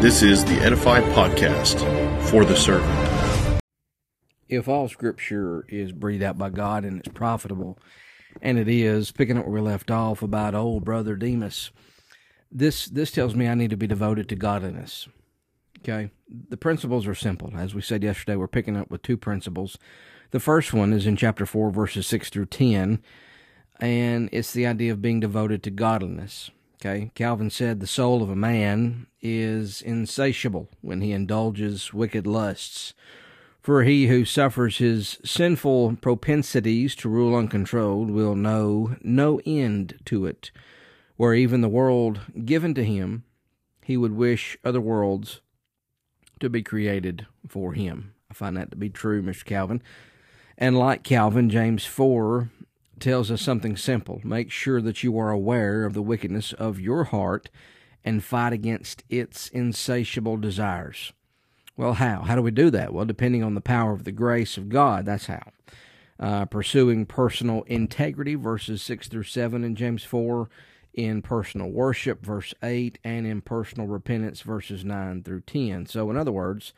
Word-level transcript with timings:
This 0.00 0.22
is 0.22 0.44
the 0.44 0.56
Edify 0.56 1.00
Podcast 1.00 1.80
for 2.28 2.44
the 2.44 2.54
servant. 2.54 3.62
If 4.46 4.68
all 4.68 4.88
scripture 4.88 5.64
is 5.70 5.90
breathed 5.90 6.22
out 6.22 6.36
by 6.36 6.50
God 6.50 6.84
and 6.84 6.98
it's 6.98 7.08
profitable, 7.08 7.78
and 8.42 8.58
it 8.58 8.68
is, 8.68 9.10
picking 9.10 9.38
up 9.38 9.46
where 9.46 9.54
we 9.54 9.60
left 9.62 9.90
off 9.90 10.20
about 10.20 10.54
old 10.54 10.84
brother 10.84 11.16
Demas, 11.16 11.70
this 12.52 12.84
this 12.88 13.10
tells 13.10 13.34
me 13.34 13.48
I 13.48 13.54
need 13.54 13.70
to 13.70 13.76
be 13.78 13.86
devoted 13.86 14.28
to 14.28 14.36
godliness. 14.36 15.08
Okay? 15.78 16.10
The 16.28 16.58
principles 16.58 17.06
are 17.06 17.14
simple. 17.14 17.52
As 17.56 17.74
we 17.74 17.80
said 17.80 18.02
yesterday, 18.02 18.36
we're 18.36 18.48
picking 18.48 18.76
up 18.76 18.90
with 18.90 19.00
two 19.00 19.16
principles. 19.16 19.78
The 20.30 20.40
first 20.40 20.74
one 20.74 20.92
is 20.92 21.06
in 21.06 21.16
chapter 21.16 21.46
4, 21.46 21.70
verses 21.70 22.06
6 22.06 22.28
through 22.28 22.46
10, 22.46 23.02
and 23.80 24.28
it's 24.30 24.52
the 24.52 24.66
idea 24.66 24.92
of 24.92 25.00
being 25.00 25.20
devoted 25.20 25.62
to 25.62 25.70
godliness. 25.70 26.50
Okay, 26.76 27.10
Calvin 27.14 27.48
said 27.48 27.80
the 27.80 27.86
soul 27.86 28.22
of 28.22 28.28
a 28.28 28.36
man 28.36 29.06
is 29.22 29.80
insatiable 29.80 30.68
when 30.82 31.00
he 31.00 31.12
indulges 31.12 31.94
wicked 31.94 32.26
lusts. 32.26 32.92
For 33.62 33.82
he 33.82 34.06
who 34.06 34.24
suffers 34.24 34.78
his 34.78 35.18
sinful 35.24 35.96
propensities 35.96 36.94
to 36.96 37.08
rule 37.08 37.34
uncontrolled 37.34 38.10
will 38.10 38.36
know 38.36 38.94
no 39.02 39.40
end 39.46 39.98
to 40.04 40.26
it. 40.26 40.50
Were 41.18 41.34
even 41.34 41.62
the 41.62 41.68
world 41.68 42.20
given 42.44 42.74
to 42.74 42.84
him, 42.84 43.24
he 43.82 43.96
would 43.96 44.12
wish 44.12 44.58
other 44.62 44.80
worlds 44.80 45.40
to 46.40 46.50
be 46.50 46.62
created 46.62 47.26
for 47.48 47.72
him. 47.72 48.12
I 48.30 48.34
find 48.34 48.56
that 48.56 48.70
to 48.70 48.76
be 48.76 48.90
true, 48.90 49.22
Mr. 49.22 49.44
Calvin. 49.44 49.82
And 50.58 50.78
like 50.78 51.02
Calvin, 51.02 51.48
James 51.48 51.86
4 51.86 52.50
tells 53.00 53.30
us 53.30 53.42
something 53.42 53.76
simple. 53.76 54.20
Make 54.24 54.50
sure 54.50 54.80
that 54.80 55.02
you 55.02 55.18
are 55.18 55.30
aware 55.30 55.84
of 55.84 55.94
the 55.94 56.02
wickedness 56.02 56.52
of 56.52 56.80
your 56.80 57.04
heart 57.04 57.50
and 58.04 58.22
fight 58.22 58.52
against 58.52 59.02
its 59.08 59.48
insatiable 59.48 60.36
desires. 60.36 61.12
Well, 61.76 61.94
how? 61.94 62.22
How 62.22 62.36
do 62.36 62.42
we 62.42 62.50
do 62.50 62.70
that? 62.70 62.94
Well, 62.94 63.04
depending 63.04 63.42
on 63.42 63.54
the 63.54 63.60
power 63.60 63.92
of 63.92 64.04
the 64.04 64.12
grace 64.12 64.56
of 64.56 64.68
God, 64.68 65.04
that's 65.04 65.26
how. 65.26 65.50
Uh, 66.18 66.46
pursuing 66.46 67.04
personal 67.04 67.62
integrity, 67.64 68.34
verses 68.34 68.80
6 68.82 69.08
through 69.08 69.24
7 69.24 69.62
in 69.62 69.76
James 69.76 70.02
4, 70.02 70.48
in 70.94 71.20
personal 71.20 71.68
worship, 71.68 72.24
verse 72.24 72.54
8, 72.62 72.98
and 73.04 73.26
in 73.26 73.42
personal 73.42 73.86
repentance, 73.86 74.40
verses 74.40 74.82
9 74.82 75.22
through 75.22 75.42
10. 75.42 75.84
So, 75.84 76.10
in 76.10 76.16
other 76.16 76.32
words, 76.32 76.72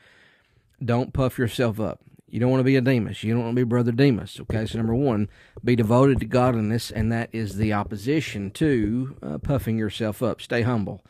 don't 0.84 1.12
puff 1.12 1.39
yourself 1.39 1.78
up. 1.78 2.00
You 2.31 2.41
don't 2.41 2.51
want 2.51 2.61
to 2.61 2.65
be 2.65 2.77
a 2.77 2.81
Demas. 2.81 3.25
You 3.25 3.34
don't 3.34 3.45
want 3.45 3.57
to 3.57 3.61
be 3.61 3.69
Brother 3.69 3.93
Demas. 3.93 4.39
Okay, 4.41 4.67
so 4.67 4.77
number 4.77 4.95
one, 4.95 5.29
be 5.65 5.75
devoted 5.75 6.21
to 6.21 6.27
godliness, 6.27 6.91
and 6.91 7.11
that 7.11 7.31
is 7.33 7.57
the 7.57 7.73
opposition 7.73 8.51
to 8.53 9.17
uh, 9.23 9.39
puffing 9.39 9.79
yourself 9.79 10.23
up. 10.23 10.43
Stay 10.43 10.62
humble. 10.62 11.03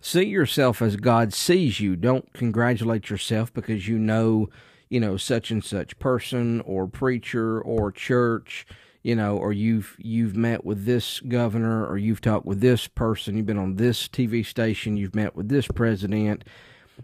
See 0.00 0.24
yourself 0.24 0.80
as 0.80 0.96
God 0.96 1.32
sees 1.32 1.80
you. 1.80 1.96
Don't 1.96 2.32
congratulate 2.34 3.10
yourself 3.10 3.52
because 3.52 3.88
you 3.88 3.98
know, 3.98 4.48
you 4.88 5.00
know, 5.00 5.16
such 5.16 5.50
and 5.50 5.64
such 5.64 5.98
person 5.98 6.60
or 6.60 6.86
preacher 6.86 7.60
or 7.60 7.90
church, 7.90 8.66
you 9.02 9.16
know, 9.16 9.36
or 9.36 9.52
you've 9.52 9.96
you've 9.98 10.36
met 10.36 10.64
with 10.64 10.84
this 10.84 11.20
governor 11.20 11.84
or 11.86 11.98
you've 11.98 12.20
talked 12.20 12.46
with 12.46 12.60
this 12.60 12.86
person. 12.86 13.36
You've 13.36 13.46
been 13.46 13.58
on 13.58 13.76
this 13.76 14.06
TV 14.06 14.46
station. 14.46 14.96
You've 14.96 15.16
met 15.16 15.34
with 15.34 15.48
this 15.48 15.66
president, 15.66 16.44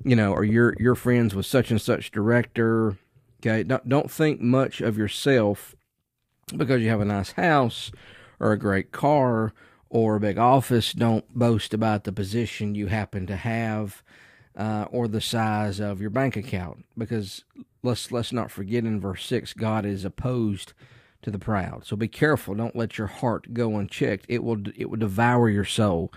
you 0.05 0.15
know, 0.15 0.33
or 0.33 0.45
you're 0.45 0.77
you're 0.78 0.95
friends 0.95 1.34
with 1.34 1.47
such 1.47 1.71
and 1.71 1.81
such 1.81 2.12
director 2.12 2.97
Okay, 3.41 3.63
don't 3.63 3.89
don't 3.89 4.11
think 4.11 4.41
much 4.41 4.83
of 4.83 4.99
yourself 4.99 5.75
because 6.55 6.83
you 6.83 6.91
have 6.91 7.01
a 7.01 7.07
nice 7.07 7.33
house 7.33 7.91
or 8.39 8.53
a 8.53 8.59
great 8.59 8.93
car 8.93 9.55
or 9.89 10.17
a 10.17 10.21
big 10.21 10.37
office. 10.37 10.93
Don't 10.93 11.27
boast 11.35 11.73
about 11.73 12.05
the 12.05 12.13
position 12.13 12.75
you 12.75 12.89
happen 12.89 13.27
to 13.27 13.37
have 13.37 14.03
uh, 14.57 14.85
or 14.91 15.09
the 15.09 15.23
size 15.23 15.81
of 15.81 16.03
your 16.03 16.11
bank 16.11 16.37
account 16.37 16.85
because 16.99 17.45
let's 17.83 18.13
let's 18.13 18.33
not 18.33 18.51
forget 18.51 18.85
in 18.85 19.00
verse 19.00 19.25
six, 19.25 19.55
God 19.55 19.87
is 19.87 20.05
opposed 20.05 20.75
to 21.23 21.31
the 21.31 21.39
proud. 21.39 21.87
So 21.87 21.97
be 21.97 22.09
careful. 22.09 22.55
Don't 22.55 22.77
let 22.77 22.99
your 22.99 23.06
heart 23.06 23.55
go 23.55 23.77
unchecked. 23.77 24.27
It 24.29 24.45
will 24.45 24.62
it 24.77 24.91
will 24.91 24.99
devour 24.99 25.49
your 25.49 25.65
soul. 25.65 26.12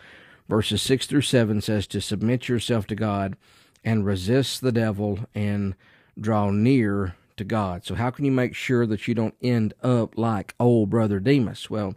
Verses 0.50 0.82
six 0.82 1.06
through 1.08 1.22
seven 1.22 1.62
says 1.62 1.88
to 1.88 2.02
submit 2.02 2.50
yourself 2.50 2.86
to 2.88 2.96
God 2.96 3.38
and 3.82 4.06
resist 4.06 4.60
the 4.60 4.74
devil 4.74 5.20
and 5.34 5.76
draw 6.20 6.50
near 6.52 7.16
to 7.38 7.44
God. 7.44 7.86
So, 7.86 7.96
how 7.96 8.10
can 8.10 8.26
you 8.26 8.32
make 8.32 8.56
sure 8.56 8.86
that 8.86 9.08
you 9.08 9.16
don't 9.16 9.36
end 9.42 9.74
up 9.82 10.18
like 10.18 10.56
old 10.60 10.90
brother 10.90 11.20
Demas? 11.20 11.70
Well, 11.70 11.96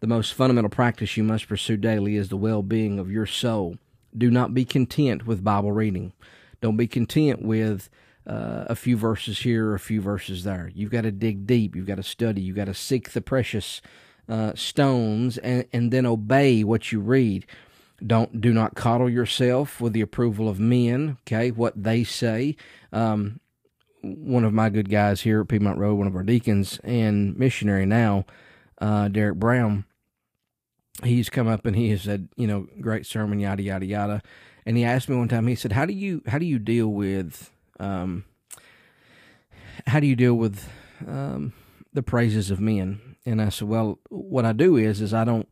the 0.00 0.06
most 0.06 0.34
fundamental 0.34 0.70
practice 0.70 1.16
you 1.16 1.22
must 1.22 1.48
pursue 1.48 1.76
daily 1.76 2.16
is 2.16 2.28
the 2.28 2.36
well 2.36 2.62
being 2.62 2.98
of 2.98 3.10
your 3.10 3.26
soul. 3.26 3.76
Do 4.16 4.30
not 4.30 4.52
be 4.52 4.64
content 4.64 5.26
with 5.26 5.44
Bible 5.44 5.72
reading. 5.72 6.12
Don't 6.60 6.76
be 6.76 6.86
content 6.86 7.42
with 7.42 7.88
uh, 8.26 8.64
a 8.68 8.76
few 8.76 8.96
verses 8.96 9.40
here, 9.40 9.74
a 9.74 9.80
few 9.80 10.00
verses 10.00 10.44
there. 10.44 10.70
You've 10.74 10.90
got 10.90 11.02
to 11.02 11.12
dig 11.12 11.46
deep. 11.46 11.74
You've 11.74 11.86
got 11.86 11.96
to 11.96 12.02
study. 12.02 12.40
You've 12.40 12.56
got 12.56 12.66
to 12.66 12.74
seek 12.74 13.10
the 13.10 13.20
precious 13.20 13.80
uh, 14.28 14.52
stones 14.54 15.38
and, 15.38 15.66
and 15.72 15.92
then 15.92 16.06
obey 16.06 16.62
what 16.62 16.92
you 16.92 17.00
read. 17.00 17.46
Don't 18.04 18.40
do 18.40 18.52
not 18.52 18.74
coddle 18.74 19.08
yourself 19.08 19.80
with 19.80 19.92
the 19.92 20.00
approval 20.00 20.48
of 20.48 20.58
men. 20.58 21.18
Okay, 21.22 21.50
what 21.50 21.80
they 21.80 22.04
say. 22.04 22.56
Um, 22.92 23.40
one 24.02 24.44
of 24.44 24.52
my 24.52 24.68
good 24.68 24.90
guys 24.90 25.20
here 25.22 25.40
at 25.40 25.48
Piedmont 25.48 25.78
Road, 25.78 25.94
one 25.94 26.06
of 26.06 26.16
our 26.16 26.22
deacons 26.22 26.78
and 26.82 27.36
missionary 27.38 27.86
now, 27.86 28.24
uh, 28.80 29.08
Derek 29.08 29.36
Brown. 29.36 29.84
He's 31.02 31.30
come 31.30 31.48
up 31.48 31.64
and 31.64 31.74
he 31.74 31.90
has 31.90 32.02
said, 32.02 32.28
you 32.36 32.46
know, 32.46 32.66
great 32.80 33.06
sermon, 33.06 33.40
yada 33.40 33.62
yada 33.62 33.86
yada. 33.86 34.22
And 34.66 34.76
he 34.76 34.84
asked 34.84 35.08
me 35.08 35.16
one 35.16 35.28
time. 35.28 35.46
He 35.46 35.54
said, 35.54 35.72
"How 35.72 35.86
do 35.86 35.92
you 35.92 36.22
how 36.26 36.38
do 36.38 36.46
you 36.46 36.58
deal 36.58 36.88
with 36.88 37.50
um, 37.80 38.24
how 39.86 39.98
do 39.98 40.06
you 40.06 40.14
deal 40.14 40.34
with 40.34 40.68
um, 41.06 41.52
the 41.92 42.02
praises 42.02 42.50
of 42.50 42.60
men?" 42.60 43.16
And 43.26 43.42
I 43.42 43.48
said, 43.48 43.68
"Well, 43.68 43.98
what 44.08 44.44
I 44.44 44.52
do 44.52 44.76
is 44.76 45.00
is 45.00 45.12
I 45.12 45.24
don't." 45.24 45.48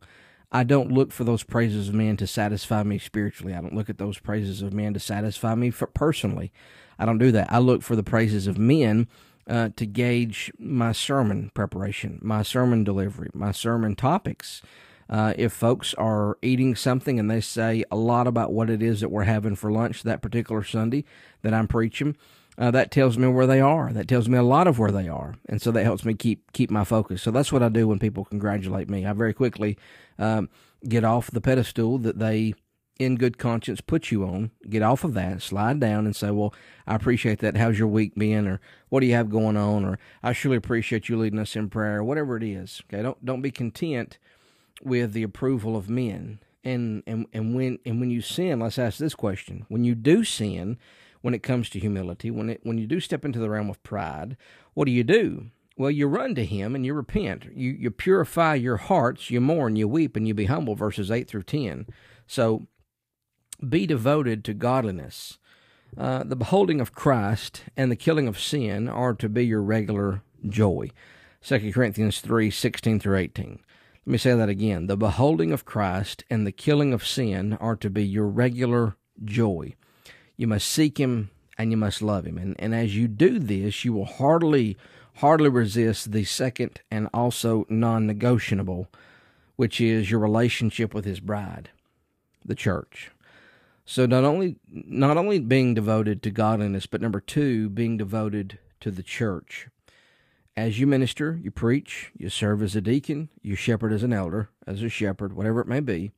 I 0.51 0.63
don't 0.63 0.91
look 0.91 1.11
for 1.11 1.23
those 1.23 1.43
praises 1.43 1.89
of 1.89 1.95
men 1.95 2.17
to 2.17 2.27
satisfy 2.27 2.83
me 2.83 2.99
spiritually. 2.99 3.53
I 3.53 3.61
don't 3.61 3.75
look 3.75 3.89
at 3.89 3.97
those 3.97 4.19
praises 4.19 4.61
of 4.61 4.73
men 4.73 4.93
to 4.93 4.99
satisfy 4.99 5.55
me 5.55 5.71
personally. 5.71 6.51
I 6.99 7.05
don't 7.05 7.19
do 7.19 7.31
that. 7.31 7.51
I 7.51 7.59
look 7.59 7.81
for 7.81 7.95
the 7.95 8.03
praises 8.03 8.47
of 8.47 8.57
men 8.57 9.07
uh, 9.47 9.69
to 9.75 9.85
gauge 9.85 10.51
my 10.59 10.91
sermon 10.91 11.51
preparation, 11.53 12.19
my 12.21 12.43
sermon 12.43 12.83
delivery, 12.83 13.29
my 13.33 13.51
sermon 13.51 13.95
topics. 13.95 14.61
Uh, 15.09 15.33
if 15.37 15.51
folks 15.51 15.93
are 15.95 16.37
eating 16.41 16.75
something 16.75 17.19
and 17.19 17.29
they 17.29 17.41
say 17.41 17.83
a 17.91 17.97
lot 17.97 18.27
about 18.27 18.53
what 18.53 18.69
it 18.69 18.81
is 18.81 19.01
that 19.01 19.09
we're 19.09 19.23
having 19.23 19.55
for 19.55 19.71
lunch 19.71 20.03
that 20.03 20.21
particular 20.21 20.63
Sunday 20.63 21.03
that 21.41 21.53
I'm 21.53 21.67
preaching, 21.67 22.15
uh, 22.57 22.71
that 22.71 22.91
tells 22.91 23.17
me 23.17 23.27
where 23.27 23.47
they 23.47 23.61
are. 23.61 23.91
That 23.93 24.07
tells 24.07 24.27
me 24.27 24.37
a 24.37 24.43
lot 24.43 24.67
of 24.67 24.77
where 24.77 24.91
they 24.91 25.07
are, 25.07 25.35
and 25.47 25.61
so 25.61 25.71
that 25.71 25.83
helps 25.83 26.03
me 26.03 26.13
keep 26.13 26.51
keep 26.51 26.69
my 26.69 26.83
focus. 26.83 27.21
So 27.21 27.31
that's 27.31 27.51
what 27.51 27.63
I 27.63 27.69
do 27.69 27.87
when 27.87 27.99
people 27.99 28.25
congratulate 28.25 28.89
me. 28.89 29.05
I 29.05 29.13
very 29.13 29.33
quickly 29.33 29.77
um, 30.19 30.49
get 30.87 31.03
off 31.03 31.31
the 31.31 31.41
pedestal 31.41 31.97
that 31.99 32.19
they, 32.19 32.53
in 32.99 33.15
good 33.15 33.37
conscience, 33.37 33.79
put 33.79 34.11
you 34.11 34.25
on. 34.25 34.51
Get 34.69 34.81
off 34.81 35.03
of 35.03 35.13
that, 35.13 35.41
slide 35.41 35.79
down, 35.79 36.05
and 36.05 36.15
say, 36.15 36.29
"Well, 36.29 36.53
I 36.85 36.95
appreciate 36.95 37.39
that. 37.39 37.55
How's 37.55 37.79
your 37.79 37.87
week 37.87 38.15
been? 38.15 38.47
Or 38.47 38.59
what 38.89 38.99
do 38.99 39.05
you 39.05 39.13
have 39.13 39.29
going 39.29 39.55
on? 39.55 39.85
Or 39.85 39.97
I 40.21 40.33
surely 40.33 40.57
appreciate 40.57 41.07
you 41.07 41.17
leading 41.17 41.39
us 41.39 41.55
in 41.55 41.69
prayer. 41.69 41.99
Or 41.99 42.03
Whatever 42.03 42.35
it 42.35 42.43
is. 42.43 42.81
Okay, 42.87 43.01
don't 43.01 43.23
don't 43.23 43.41
be 43.41 43.51
content 43.51 44.17
with 44.83 45.13
the 45.13 45.23
approval 45.23 45.77
of 45.77 45.89
men. 45.89 46.39
And 46.65 47.01
and 47.07 47.27
and 47.31 47.55
when 47.55 47.79
and 47.85 48.01
when 48.01 48.11
you 48.11 48.19
sin, 48.21 48.59
let's 48.59 48.77
ask 48.77 48.97
this 48.97 49.15
question: 49.15 49.65
When 49.69 49.85
you 49.85 49.95
do 49.95 50.25
sin 50.25 50.77
when 51.21 51.33
it 51.33 51.43
comes 51.43 51.69
to 51.69 51.79
humility. 51.79 52.31
When 52.31 52.49
it 52.49 52.61
when 52.63 52.77
you 52.77 52.87
do 52.87 52.99
step 52.99 53.25
into 53.25 53.39
the 53.39 53.49
realm 53.49 53.69
of 53.69 53.81
pride, 53.83 54.37
what 54.73 54.85
do 54.85 54.91
you 54.91 55.03
do? 55.03 55.47
Well, 55.77 55.91
you 55.91 56.07
run 56.07 56.35
to 56.35 56.45
him 56.45 56.75
and 56.75 56.85
you 56.85 56.93
repent. 56.93 57.45
You 57.53 57.71
you 57.71 57.91
purify 57.91 58.55
your 58.55 58.77
hearts, 58.77 59.29
you 59.29 59.41
mourn, 59.41 59.75
you 59.75 59.87
weep, 59.87 60.15
and 60.15 60.27
you 60.27 60.33
be 60.33 60.45
humble, 60.45 60.75
verses 60.75 61.09
eight 61.11 61.27
through 61.27 61.43
ten. 61.43 61.87
So 62.27 62.67
be 63.67 63.85
devoted 63.85 64.43
to 64.45 64.53
godliness. 64.53 65.37
Uh, 65.97 66.23
the 66.23 66.35
beholding 66.35 66.79
of 66.79 66.95
Christ 66.95 67.65
and 67.75 67.91
the 67.91 67.97
killing 67.97 68.27
of 68.27 68.39
sin 68.39 68.87
are 68.87 69.13
to 69.13 69.27
be 69.27 69.45
your 69.45 69.61
regular 69.61 70.23
joy. 70.47 70.89
2 71.43 71.71
Corinthians 71.73 72.21
three 72.21 72.49
sixteen 72.49 72.99
through 72.99 73.17
18. 73.17 73.59
Let 74.05 74.11
me 74.11 74.17
say 74.17 74.33
that 74.33 74.49
again. 74.49 74.87
The 74.87 74.97
beholding 74.97 75.51
of 75.51 75.65
Christ 75.65 76.23
and 76.29 76.45
the 76.47 76.51
killing 76.51 76.93
of 76.93 77.05
sin 77.05 77.53
are 77.53 77.75
to 77.75 77.89
be 77.89 78.05
your 78.05 78.27
regular 78.27 78.95
joy. 79.23 79.75
You 80.41 80.47
must 80.47 80.71
seek 80.71 80.97
him 80.97 81.29
and 81.55 81.69
you 81.69 81.77
must 81.77 82.01
love 82.01 82.25
him. 82.25 82.39
And, 82.39 82.55
and 82.57 82.73
as 82.73 82.97
you 82.97 83.07
do 83.07 83.37
this, 83.37 83.85
you 83.85 83.93
will 83.93 84.05
hardly, 84.05 84.75
hardly 85.17 85.49
resist 85.49 86.13
the 86.13 86.23
second 86.23 86.81
and 86.89 87.07
also 87.13 87.67
non 87.69 88.07
negotiable, 88.07 88.87
which 89.55 89.79
is 89.79 90.09
your 90.09 90.19
relationship 90.19 90.95
with 90.95 91.05
his 91.05 91.19
bride, 91.19 91.69
the 92.43 92.55
church. 92.55 93.11
So 93.85 94.07
not 94.07 94.23
only 94.23 94.55
not 94.67 95.15
only 95.15 95.37
being 95.37 95.75
devoted 95.75 96.23
to 96.23 96.31
godliness, 96.31 96.87
but 96.87 97.01
number 97.01 97.19
two, 97.19 97.69
being 97.69 97.95
devoted 97.95 98.57
to 98.79 98.89
the 98.89 99.03
church. 99.03 99.67
As 100.57 100.79
you 100.79 100.87
minister, 100.87 101.39
you 101.39 101.51
preach, 101.51 102.11
you 102.17 102.29
serve 102.29 102.63
as 102.63 102.75
a 102.75 102.81
deacon, 102.81 103.29
you 103.43 103.53
shepherd 103.55 103.93
as 103.93 104.01
an 104.01 104.11
elder, 104.11 104.49
as 104.65 104.81
a 104.81 104.89
shepherd, 104.89 105.33
whatever 105.33 105.61
it 105.61 105.67
may 105.67 105.81
be, 105.81 106.13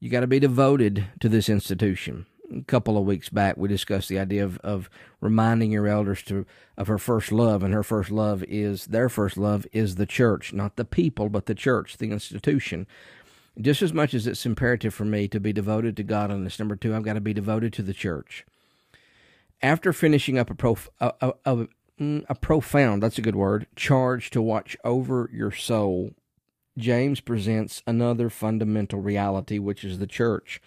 you 0.00 0.10
got 0.10 0.20
to 0.20 0.26
be 0.26 0.38
devoted 0.38 1.06
to 1.20 1.30
this 1.30 1.48
institution. 1.48 2.26
A 2.54 2.62
couple 2.62 2.96
of 2.96 3.04
weeks 3.04 3.28
back, 3.28 3.56
we 3.56 3.68
discussed 3.68 4.08
the 4.08 4.18
idea 4.18 4.44
of, 4.44 4.58
of 4.58 4.88
reminding 5.20 5.72
your 5.72 5.86
elders 5.86 6.22
to 6.24 6.46
of 6.76 6.86
her 6.86 6.98
first 6.98 7.32
love, 7.32 7.62
and 7.62 7.74
her 7.74 7.82
first 7.82 8.10
love 8.10 8.44
is 8.44 8.86
their 8.86 9.08
first 9.08 9.36
love 9.36 9.66
is 9.72 9.96
the 9.96 10.06
church, 10.06 10.52
not 10.52 10.76
the 10.76 10.84
people, 10.84 11.28
but 11.28 11.46
the 11.46 11.54
church, 11.54 11.98
the 11.98 12.10
institution. 12.10 12.86
Just 13.60 13.82
as 13.82 13.92
much 13.92 14.14
as 14.14 14.26
it's 14.26 14.46
imperative 14.46 14.94
for 14.94 15.04
me 15.04 15.26
to 15.28 15.40
be 15.40 15.52
devoted 15.52 15.96
to 15.96 16.02
God 16.02 16.30
on 16.30 16.44
this, 16.44 16.58
number 16.58 16.76
two, 16.76 16.94
I've 16.94 17.02
got 17.02 17.14
to 17.14 17.20
be 17.20 17.34
devoted 17.34 17.72
to 17.74 17.82
the 17.82 17.94
church. 17.94 18.46
After 19.60 19.92
finishing 19.92 20.38
up 20.38 20.50
a, 20.50 20.54
prof, 20.54 20.88
a, 21.00 21.12
a, 21.20 21.32
a, 21.44 21.68
mm, 22.00 22.24
a 22.28 22.34
profound, 22.36 23.02
that's 23.02 23.18
a 23.18 23.22
good 23.22 23.34
word, 23.34 23.66
charge 23.74 24.30
to 24.30 24.40
watch 24.40 24.76
over 24.84 25.28
your 25.32 25.50
soul, 25.50 26.12
James 26.78 27.20
presents 27.20 27.82
another 27.88 28.30
fundamental 28.30 29.00
reality, 29.00 29.58
which 29.58 29.82
is 29.82 29.98
the 29.98 30.06
church. 30.06 30.62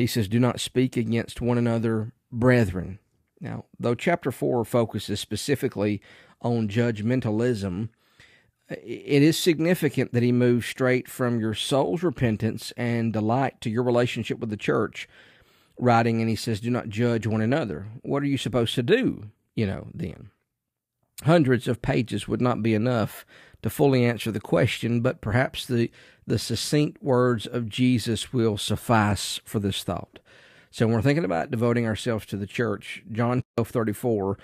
He 0.00 0.06
says, 0.06 0.28
Do 0.28 0.40
not 0.40 0.60
speak 0.60 0.96
against 0.96 1.40
one 1.40 1.58
another, 1.58 2.12
brethren. 2.32 2.98
Now, 3.40 3.66
though 3.78 3.94
chapter 3.94 4.32
4 4.32 4.64
focuses 4.64 5.20
specifically 5.20 6.00
on 6.40 6.68
judgmentalism, 6.68 7.88
it 8.68 9.22
is 9.22 9.38
significant 9.38 10.12
that 10.12 10.22
he 10.22 10.32
moves 10.32 10.66
straight 10.66 11.08
from 11.08 11.40
your 11.40 11.54
soul's 11.54 12.02
repentance 12.02 12.72
and 12.76 13.12
delight 13.12 13.60
to 13.62 13.70
your 13.70 13.82
relationship 13.82 14.38
with 14.38 14.50
the 14.50 14.56
church, 14.56 15.08
writing, 15.78 16.20
and 16.20 16.30
he 16.30 16.36
says, 16.36 16.60
Do 16.60 16.70
not 16.70 16.88
judge 16.88 17.26
one 17.26 17.40
another. 17.40 17.88
What 18.02 18.22
are 18.22 18.26
you 18.26 18.38
supposed 18.38 18.74
to 18.76 18.82
do, 18.82 19.30
you 19.54 19.66
know, 19.66 19.88
then? 19.92 20.30
Hundreds 21.24 21.68
of 21.68 21.82
pages 21.82 22.26
would 22.26 22.40
not 22.40 22.62
be 22.62 22.74
enough 22.74 23.26
to 23.62 23.70
fully 23.70 24.04
answer 24.04 24.30
the 24.30 24.40
question, 24.40 25.00
but 25.00 25.20
perhaps 25.20 25.66
the, 25.66 25.90
the 26.26 26.38
succinct 26.38 27.02
words 27.02 27.46
of 27.46 27.68
Jesus 27.68 28.32
will 28.32 28.56
suffice 28.56 29.40
for 29.44 29.58
this 29.58 29.82
thought. 29.82 30.18
So 30.70 30.86
when 30.86 30.94
we're 30.94 31.02
thinking 31.02 31.24
about 31.24 31.50
devoting 31.50 31.86
ourselves 31.86 32.26
to 32.26 32.36
the 32.36 32.46
church, 32.46 33.02
John 33.10 33.42
12 33.56 33.68
34, 33.68 34.38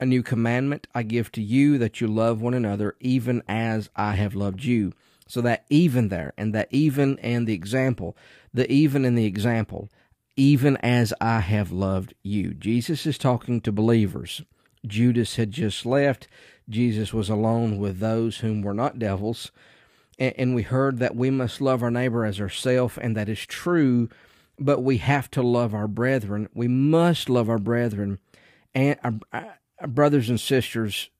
a 0.00 0.06
new 0.06 0.22
commandment 0.22 0.86
I 0.94 1.02
give 1.02 1.30
to 1.32 1.42
you 1.42 1.78
that 1.78 2.00
you 2.00 2.06
love 2.06 2.40
one 2.40 2.54
another, 2.54 2.96
even 3.00 3.42
as 3.46 3.90
I 3.94 4.12
have 4.12 4.34
loved 4.34 4.64
you. 4.64 4.92
So 5.28 5.40
that 5.40 5.64
even 5.68 6.08
there, 6.08 6.32
and 6.38 6.54
that 6.54 6.68
even 6.70 7.18
and 7.18 7.48
the 7.48 7.52
example, 7.52 8.16
the 8.54 8.70
even 8.70 9.04
and 9.04 9.18
the 9.18 9.24
example, 9.24 9.90
even 10.36 10.76
as 10.78 11.12
I 11.20 11.40
have 11.40 11.72
loved 11.72 12.14
you. 12.22 12.54
Jesus 12.54 13.06
is 13.06 13.18
talking 13.18 13.60
to 13.62 13.72
believers. 13.72 14.42
Judas 14.86 15.36
had 15.36 15.50
just 15.50 15.84
left. 15.84 16.28
Jesus 16.68 17.12
was 17.12 17.28
alone 17.28 17.78
with 17.78 17.98
those 17.98 18.38
whom 18.38 18.62
were 18.62 18.74
not 18.74 18.98
devils. 18.98 19.52
And 20.18 20.54
we 20.54 20.62
heard 20.62 20.98
that 20.98 21.14
we 21.14 21.30
must 21.30 21.60
love 21.60 21.82
our 21.82 21.90
neighbor 21.90 22.24
as 22.24 22.40
ourselves, 22.40 22.96
and 22.96 23.14
that 23.16 23.28
is 23.28 23.44
true, 23.44 24.08
but 24.58 24.82
we 24.82 24.96
have 24.96 25.30
to 25.32 25.42
love 25.42 25.74
our 25.74 25.86
brethren. 25.86 26.48
We 26.54 26.68
must 26.68 27.28
love 27.28 27.50
our 27.50 27.58
brethren 27.58 28.18
and 28.74 28.98
our, 29.04 29.14
our 29.78 29.86
brothers 29.86 30.30
and 30.30 30.40
sisters 30.40 31.10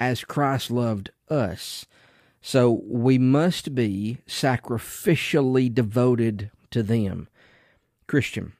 as 0.00 0.24
Christ 0.24 0.70
loved 0.70 1.10
us. 1.30 1.86
So 2.40 2.82
we 2.84 3.18
must 3.18 3.74
be 3.74 4.18
sacrificially 4.26 5.72
devoted 5.72 6.50
to 6.70 6.82
them. 6.82 7.28
Christian, 8.06 8.54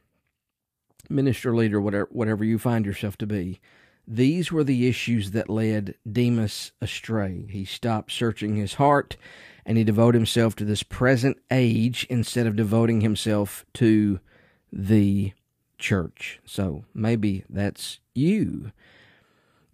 minister 1.09 1.55
leader, 1.55 1.81
whatever, 1.81 2.09
whatever 2.13 2.45
you 2.45 2.59
find 2.59 2.87
yourself 2.87 3.17
to 3.19 3.27
be, 3.27 3.61
these 4.11 4.51
were 4.51 4.65
the 4.65 4.89
issues 4.89 5.33
that 5.33 5.51
led 5.51 5.95
Demas 6.11 6.73
astray. 6.81 7.45
He 7.51 7.67
stopped 7.67 8.11
searching 8.11 8.57
his 8.57 8.75
heart 8.75 9.19
and 9.67 9.77
he 9.77 9.85
devoted 9.85 10.17
himself 10.17 10.57
to 10.57 10.65
this 10.65 10.83
present 10.83 11.37
age 11.51 12.07
instead 12.09 12.47
of 12.47 12.57
devoting 12.57 13.03
himself 13.03 13.67
to 13.75 14.19
the 14.73 15.35
church. 15.77 16.41
So 16.47 16.85
maybe 16.95 17.45
that's 17.51 18.01
you. 18.15 18.73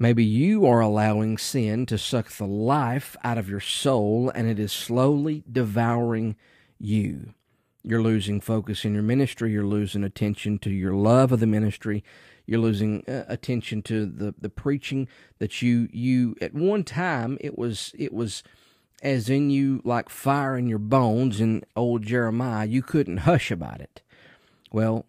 Maybe 0.01 0.25
you 0.25 0.67
are 0.67 0.81
allowing 0.81 1.39
sin 1.39 1.87
to 1.87 1.97
suck 1.97 2.29
the 2.31 2.45
life 2.45 3.17
out 3.23 3.39
of 3.39 3.49
your 3.49 3.61
soul 3.61 4.33
and 4.35 4.49
it 4.49 4.59
is 4.59 4.73
slowly 4.73 5.45
devouring 5.51 6.35
you. 6.81 7.35
You're 7.85 8.03
losing 8.03 8.41
focus 8.41 8.85
in 8.85 8.95
your 8.95 9.03
ministry. 9.03 9.53
You're 9.53 9.67
losing 9.67 10.05
attention 10.05 10.59
to 10.61 10.71
your 10.71 10.95
love 10.95 11.33
of 11.33 11.41
the 11.41 11.47
ministry. 11.47 12.03
You're 12.47 12.61
losing 12.61 13.05
uh, 13.07 13.25
attention 13.29 13.83
to 13.83 14.07
the, 14.07 14.35
the 14.39 14.49
preaching 14.49 15.07
that 15.39 15.61
you 15.61 15.89
you 15.93 16.35
at 16.41 16.55
one 16.55 16.83
time 16.85 17.37
it 17.41 17.59
was 17.59 17.93
it 17.99 18.13
was 18.13 18.43
as 19.03 19.29
in 19.29 19.51
you 19.51 19.83
like 19.85 20.09
fire 20.09 20.57
in 20.57 20.67
your 20.67 20.79
bones 20.79 21.41
in 21.41 21.63
old 21.77 22.05
Jeremiah. 22.05 22.67
You 22.67 22.83
couldn't 22.83 23.19
hush 23.19 23.51
about 23.51 23.81
it. 23.81 24.01
Well, 24.73 25.07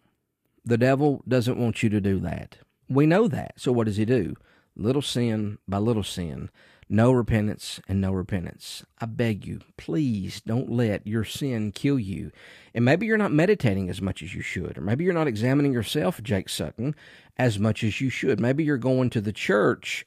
the 0.66 0.78
devil 0.78 1.24
doesn't 1.28 1.58
want 1.58 1.82
you 1.82 1.90
to 1.90 2.02
do 2.02 2.20
that. 2.20 2.58
We 2.90 3.06
know 3.06 3.28
that. 3.30 3.54
So 3.58 3.72
what 3.72 3.86
does 3.86 3.98
he 3.98 4.06
do? 4.06 4.36
Little 4.76 5.02
sin 5.02 5.60
by 5.68 5.78
little 5.78 6.04
sin 6.04 6.50
no 6.88 7.12
repentance 7.12 7.80
and 7.88 8.00
no 8.00 8.12
repentance. 8.12 8.84
I 9.00 9.06
beg 9.08 9.46
you, 9.46 9.62
please 9.78 10.42
don't 10.42 10.72
let 10.72 11.06
your 11.08 11.24
sin 11.24 11.72
kill 11.72 11.98
you. 11.98 12.32
And 12.74 12.86
maybe 12.86 13.06
you're 13.06 13.18
not 13.18 13.32
meditating 13.32 13.90
as 13.90 14.02
much 14.02 14.22
as 14.22 14.36
you 14.36 14.42
should, 14.42 14.78
or 14.78 14.82
maybe 14.82 15.04
you're 15.04 15.14
not 15.14 15.28
examining 15.28 15.74
yourself, 15.74 16.22
Jake 16.22 16.50
Sutton, 16.50 16.96
as 17.38 17.58
much 17.58 17.84
as 17.84 18.02
you 18.02 18.10
should. 18.10 18.40
Maybe 18.40 18.64
you're 18.64 18.78
going 18.78 19.10
to 19.12 19.22
the 19.22 19.34
church, 19.34 20.06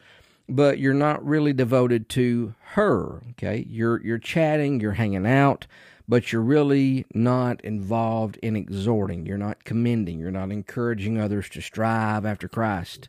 but 0.48 0.78
you're 0.78 0.94
not 0.94 1.24
really 1.24 1.52
devoted 1.52 2.08
to 2.10 2.54
her. 2.72 3.22
Okay, 3.30 3.66
you're 3.68 4.00
you're 4.02 4.18
chatting, 4.18 4.80
you're 4.80 4.92
hanging 4.92 5.26
out, 5.26 5.66
but 6.08 6.32
you're 6.32 6.42
really 6.42 7.06
not 7.12 7.60
involved 7.62 8.38
in 8.42 8.54
exhorting. 8.54 9.26
You're 9.26 9.36
not 9.36 9.64
commending. 9.64 10.20
You're 10.20 10.30
not 10.30 10.52
encouraging 10.52 11.20
others 11.20 11.48
to 11.50 11.60
strive 11.60 12.24
after 12.24 12.48
Christ. 12.48 13.08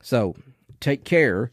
So 0.00 0.34
take 0.80 1.04
care 1.04 1.50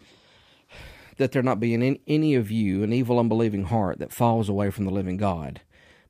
that 1.18 1.32
there 1.32 1.44
not 1.44 1.60
be 1.60 1.74
in 1.74 2.00
any 2.08 2.36
of 2.36 2.52
you 2.52 2.84
an 2.84 2.94
evil, 2.94 3.20
unbelieving 3.20 3.66
heart 3.66 4.00
that 4.00 4.12
falls 4.12 4.50
away 4.50 4.70
from 4.70 4.86
the 4.86 4.92
living 4.92 5.18
God. 5.18 5.62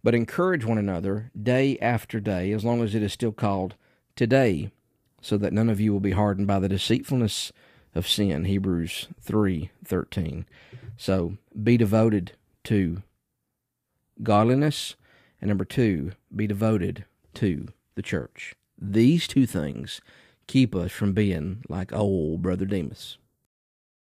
But 0.04 0.16
encourage 0.16 0.66
one 0.66 0.78
another 0.78 1.32
day 1.42 1.78
after 1.80 2.20
day, 2.20 2.52
as 2.52 2.66
long 2.66 2.82
as 2.84 2.94
it 2.94 3.04
is 3.04 3.14
still 3.14 3.32
called 3.32 3.76
today, 4.16 4.72
so 5.22 5.38
that 5.38 5.54
none 5.54 5.70
of 5.70 5.80
you 5.80 5.94
will 5.94 6.02
be 6.02 6.12
hardened 6.12 6.48
by 6.48 6.60
the 6.60 6.70
deceitfulness 6.70 7.52
of 7.96 8.08
sin. 8.08 8.46
Hebrews 8.46 9.08
three 9.22 9.72
thirteen. 9.86 10.46
So 10.98 11.38
be 11.62 11.78
devoted 11.78 12.34
to 12.66 13.04
godliness, 14.22 14.96
and 15.40 15.48
number 15.48 15.66
two, 15.66 16.12
be 16.36 16.48
devoted 16.48 17.06
to 17.36 17.68
the 17.96 18.02
church. 18.02 18.56
These 18.77 19.27
two 19.27 19.46
things 19.46 20.01
keep 20.48 20.75
us 20.75 20.92
from 20.92 21.13
being 21.13 21.63
like 21.70 21.94
old 21.94 22.42
Brother 22.42 22.66
Demas. 22.66 23.18